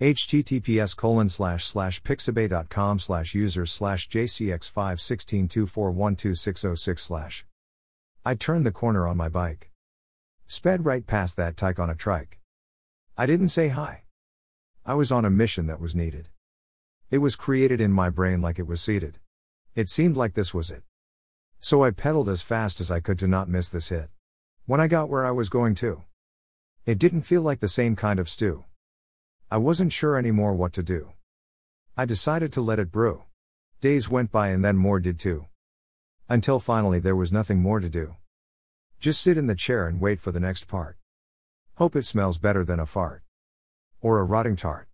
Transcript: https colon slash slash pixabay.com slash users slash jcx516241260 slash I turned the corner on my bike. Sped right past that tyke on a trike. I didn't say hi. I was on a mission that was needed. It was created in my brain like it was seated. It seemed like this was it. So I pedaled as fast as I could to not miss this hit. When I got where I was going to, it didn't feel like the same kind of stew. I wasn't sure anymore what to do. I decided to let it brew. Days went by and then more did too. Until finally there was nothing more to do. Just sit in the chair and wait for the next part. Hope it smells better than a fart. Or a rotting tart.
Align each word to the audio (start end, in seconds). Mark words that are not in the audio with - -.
https 0.00 0.94
colon 0.94 1.28
slash 1.28 1.64
slash 1.64 2.02
pixabay.com 2.02 2.98
slash 2.98 3.34
users 3.34 3.72
slash 3.72 4.08
jcx516241260 4.10 6.98
slash 6.98 7.46
I 8.22 8.34
turned 8.34 8.66
the 8.66 8.72
corner 8.72 9.06
on 9.06 9.16
my 9.16 9.30
bike. 9.30 9.70
Sped 10.46 10.84
right 10.84 11.06
past 11.06 11.36
that 11.36 11.56
tyke 11.56 11.78
on 11.78 11.88
a 11.88 11.94
trike. 11.94 12.38
I 13.16 13.24
didn't 13.24 13.48
say 13.48 13.68
hi. 13.68 14.02
I 14.84 14.92
was 14.94 15.10
on 15.10 15.24
a 15.24 15.30
mission 15.30 15.66
that 15.68 15.80
was 15.80 15.94
needed. 15.94 16.28
It 17.10 17.18
was 17.18 17.34
created 17.34 17.80
in 17.80 17.92
my 17.92 18.10
brain 18.10 18.42
like 18.42 18.58
it 18.58 18.66
was 18.66 18.82
seated. 18.82 19.18
It 19.74 19.88
seemed 19.88 20.16
like 20.16 20.34
this 20.34 20.52
was 20.52 20.70
it. 20.70 20.82
So 21.58 21.84
I 21.84 21.90
pedaled 21.90 22.28
as 22.28 22.42
fast 22.42 22.80
as 22.80 22.90
I 22.90 23.00
could 23.00 23.18
to 23.20 23.26
not 23.26 23.48
miss 23.48 23.70
this 23.70 23.88
hit. 23.88 24.10
When 24.66 24.80
I 24.80 24.88
got 24.88 25.08
where 25.08 25.24
I 25.24 25.30
was 25.30 25.48
going 25.48 25.74
to, 25.76 26.02
it 26.84 26.98
didn't 26.98 27.22
feel 27.22 27.40
like 27.40 27.60
the 27.60 27.68
same 27.68 27.96
kind 27.96 28.18
of 28.18 28.28
stew. 28.28 28.66
I 29.48 29.58
wasn't 29.58 29.92
sure 29.92 30.18
anymore 30.18 30.54
what 30.54 30.72
to 30.72 30.82
do. 30.82 31.12
I 31.96 32.04
decided 32.04 32.52
to 32.52 32.60
let 32.60 32.80
it 32.80 32.90
brew. 32.90 33.24
Days 33.80 34.10
went 34.10 34.32
by 34.32 34.48
and 34.48 34.64
then 34.64 34.76
more 34.76 34.98
did 34.98 35.20
too. 35.20 35.46
Until 36.28 36.58
finally 36.58 36.98
there 36.98 37.14
was 37.14 37.32
nothing 37.32 37.62
more 37.62 37.78
to 37.78 37.88
do. 37.88 38.16
Just 38.98 39.22
sit 39.22 39.38
in 39.38 39.46
the 39.46 39.54
chair 39.54 39.86
and 39.86 40.00
wait 40.00 40.20
for 40.20 40.32
the 40.32 40.40
next 40.40 40.66
part. 40.66 40.98
Hope 41.74 41.94
it 41.94 42.04
smells 42.04 42.38
better 42.38 42.64
than 42.64 42.80
a 42.80 42.86
fart. 42.86 43.22
Or 44.00 44.18
a 44.18 44.24
rotting 44.24 44.56
tart. 44.56 44.84